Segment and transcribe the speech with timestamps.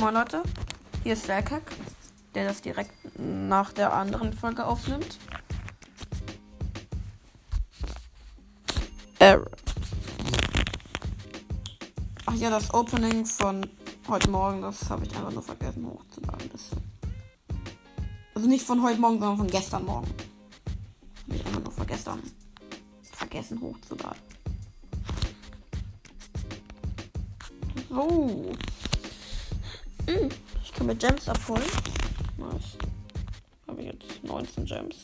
[0.00, 0.42] Moin Leute,
[1.02, 1.60] hier ist Selkek,
[2.34, 5.18] der das direkt nach der anderen Folge aufnimmt.
[9.18, 9.36] Äh.
[12.24, 13.66] Ach ja, das Opening von
[14.08, 16.48] heute Morgen, das habe ich einfach nur vergessen hochzuladen.
[16.50, 16.70] Das
[18.34, 20.08] also nicht von heute Morgen, sondern von gestern Morgen.
[21.26, 22.22] Habe ich einfach nur vergessen,
[23.02, 24.22] vergessen hochzuladen.
[27.90, 28.50] So.
[30.10, 30.28] Hm,
[30.64, 31.62] ich kann mir Gems abholen.
[32.36, 32.76] Nice.
[33.68, 34.96] Habe ich jetzt 19 Gems.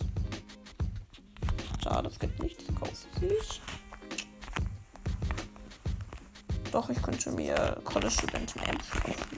[1.81, 2.65] Schade, es gibt nichts.
[2.77, 3.07] Kaufst?
[6.73, 9.37] Doch, ich könnte mir College Studenten Amps kaufen.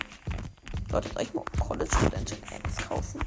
[0.91, 3.21] Leute, soll ich mal College Studenten Amps kaufen?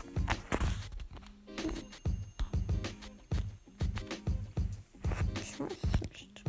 [5.39, 6.42] Ich weiß es nicht.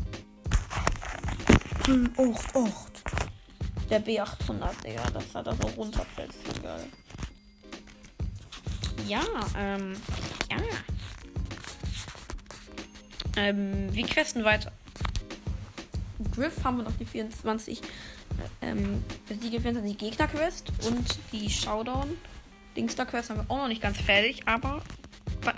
[1.86, 2.91] Hm, Ocht, Ocht.
[3.92, 6.32] Der B800, Digga, dass er da so runterfällt.
[6.62, 6.86] Geil.
[9.06, 9.20] Ja,
[9.54, 9.92] ähm,
[10.50, 10.56] ja.
[13.36, 14.72] Ähm, wie questen weiter?
[16.34, 17.82] Griff haben wir noch die 24,
[18.62, 22.16] ähm, die 24 Gegner-Quest und die Showdown.
[22.74, 24.82] Dingster-Quest haben wir auch noch nicht ganz fertig, aber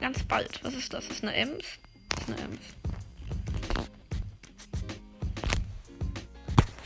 [0.00, 0.58] ganz bald.
[0.64, 1.06] Was ist das?
[1.06, 1.64] Das ist eine Ems?
[2.08, 2.83] Das ist eine Ems.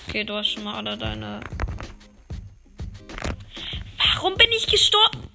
[0.08, 1.38] Okay, du hast schon mal alle deine.
[3.98, 5.28] Warum bin ich gestorben?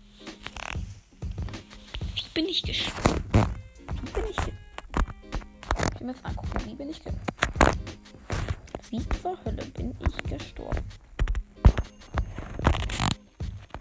[2.16, 3.24] Wie bin ich gestorben?
[4.02, 4.58] Wie bin ich gestorben?
[5.94, 7.78] Ich will mir jetzt angucken, wie bin ich gestorben?
[8.90, 10.82] Wie zur Hölle bin ich gestorben?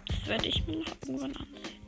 [0.05, 1.79] Das werde ich mir noch irgendwann ansehen.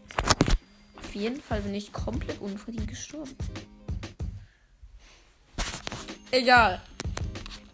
[0.95, 3.37] Auf jeden Fall bin ich komplett unverdient gestorben.
[6.31, 6.81] Egal.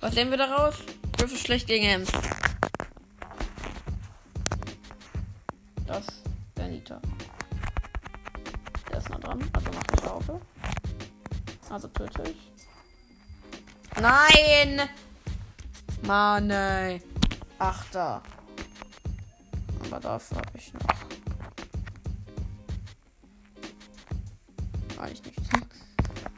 [0.01, 0.75] Was sehen wir daraus?
[1.21, 2.11] Griff ist schlecht gegen Ems.
[5.85, 6.07] Das
[6.57, 6.99] der Nita.
[8.89, 10.41] Der ist nah dran, also macht eine Schaufel.
[11.69, 12.51] Also töte ich.
[14.01, 14.89] Nein!
[16.07, 17.03] Mann, ey.
[17.59, 18.23] Achter.
[19.85, 20.81] Aber dafür habe ich noch.
[24.97, 25.49] Eigentlich nichts.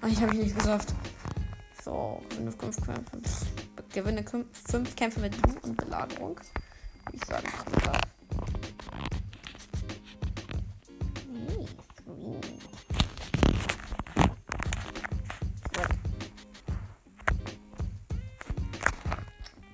[0.01, 0.93] Eigentlich habe ich nichts gesagt.
[1.85, 3.21] So, 5 Kämpfe.
[3.93, 6.39] Gewinne 5 Kämpfe mit Lu und Belagerung.
[7.11, 8.01] Ich sagen kann, darf.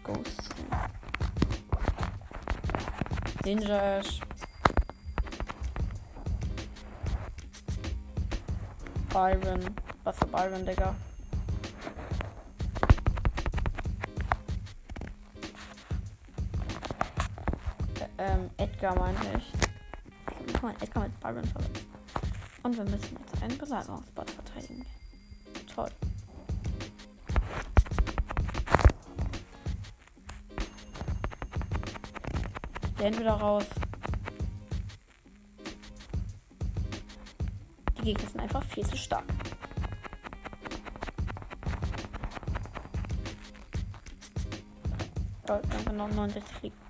[0.03, 0.49] Ghost.
[3.45, 4.19] Ninjas.
[9.13, 9.75] Byron.
[10.03, 10.93] Was für Byron, Digga?
[18.17, 19.53] Ähm, Edgar meinte ich.
[20.47, 21.85] Ich habe Edgar mit Byron verletzt.
[22.63, 24.85] Und wir müssen jetzt einen Belagerungsbot verteidigen.
[25.73, 25.89] Toll.
[32.97, 33.65] Gehen wieder raus.
[37.97, 39.23] Die Gegner sind einfach viel zu stark.
[45.47, 46.88] Haben wir noch 69 liegen.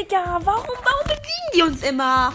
[0.00, 2.32] Digga, warum, warum bedienen die uns immer?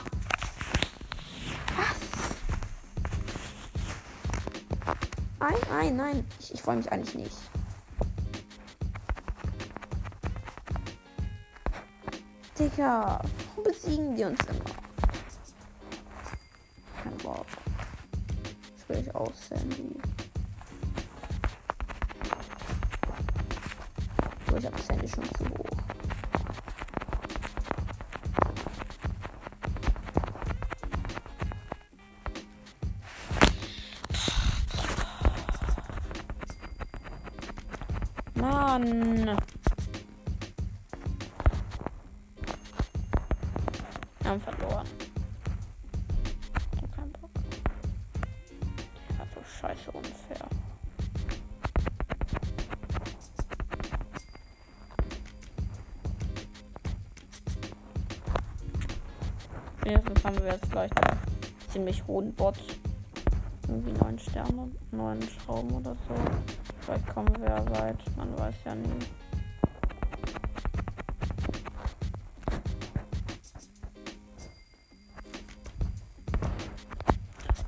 [5.40, 6.28] Nein, nein, nein.
[6.40, 7.36] Ich, ich freue mich eigentlich nicht.
[12.60, 14.66] Digga, warum besiegen die uns immer?
[17.04, 17.48] Kein Bock.
[18.78, 19.96] Das will ich aus, Sandy.
[24.52, 25.75] So, ich habe Sandy schon zu hoch.
[38.78, 39.38] Mann.
[44.20, 44.88] Wir haben verloren.
[46.94, 47.30] Keinen Bock.
[49.18, 50.50] Also scheiße unfair.
[59.84, 61.20] Wenigstens haben wir jetzt gleich einen
[61.72, 62.58] ziemlich hohen Bot.
[63.70, 66.65] Irgendwie neun Sterne, neun Schrauben oder so.
[66.86, 67.98] Vielleicht kommen wir ja weit.
[68.16, 69.00] Man weiß ja nie.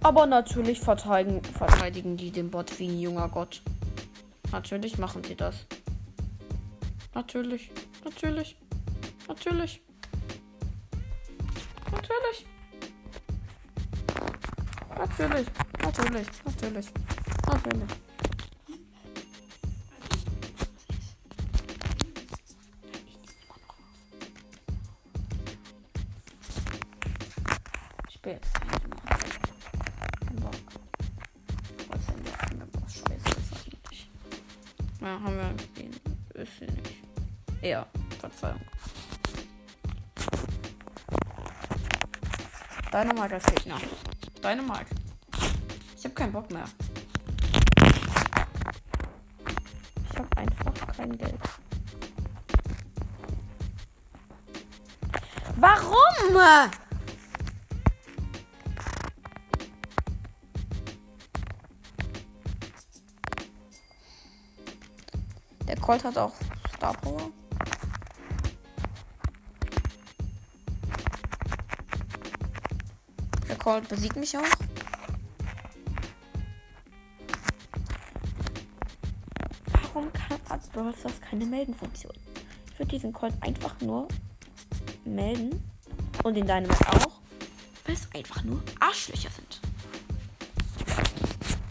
[0.04, 3.62] Aber natürlich verteidigen, verteidigen die den Bot wie ein junger Gott.
[4.52, 5.66] Natürlich machen sie das.
[7.16, 7.72] Natürlich,
[8.06, 8.56] natürlich,
[9.28, 9.82] natürlich.
[11.92, 12.46] Natürlich.
[14.96, 15.48] Natürlich,
[15.82, 16.88] natürlich, natürlich,
[17.48, 18.07] natürlich.
[28.28, 28.54] Ich spiele jetzt.
[30.20, 30.54] Kein Bock.
[31.88, 34.10] Was denn der andere was scheiße ist eigentlich?
[35.00, 35.96] Ja, haben wir gesehen.
[36.34, 37.04] Ist sie nicht.
[37.62, 37.88] Ja,
[38.20, 38.60] Verzeihung.
[42.92, 43.78] Dynamite als Gegner.
[44.44, 44.96] Dynamite.
[45.98, 46.66] Ich habe keinen Bock mehr.
[50.12, 51.40] Ich habe einfach kein Geld.
[55.56, 56.78] Warum?
[65.88, 66.34] Colt hat auch
[66.76, 67.32] Star Power.
[73.48, 74.44] Der Colt besiegt mich auch.
[79.72, 82.12] Warum kann Brawl Stars keine Meldenfunktion?
[82.74, 84.10] Ich würde diesen Colt einfach nur
[85.06, 85.64] melden.
[86.24, 87.22] Und den Dynamite auch.
[87.86, 89.62] Weil es einfach nur Arschlöcher sind.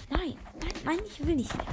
[0.08, 1.66] Nein, nein, nein, ich will nicht mehr.